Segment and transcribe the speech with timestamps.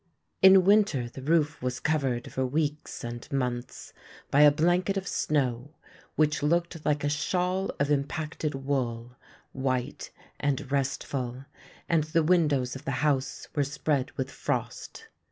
[0.41, 3.93] In winter the roof was covered for weeks and months
[4.31, 5.75] by a 1)lanket of snow
[6.15, 9.15] which looked like a shawl of im pacted wool,
[9.51, 10.09] white
[10.39, 11.45] and restful,
[11.87, 15.07] and the windows of the house were spread with frost.